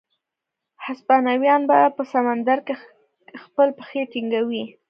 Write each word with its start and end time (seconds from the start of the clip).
هسپانویان 0.85 1.61
به 1.69 1.77
په 1.95 2.03
سمندرګي 2.11 2.75
کې 3.25 3.35
خپلې 3.43 3.71
پښې 3.79 4.01
ټینګوي. 4.11 4.63